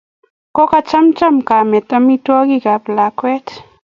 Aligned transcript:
Kakochamcham 0.55 1.35
kamet 1.47 1.89
amitwogikap 1.97 2.83
lakwet 2.95 3.47